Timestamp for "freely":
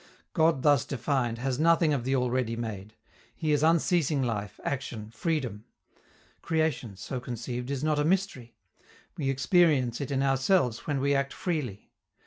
11.33-11.91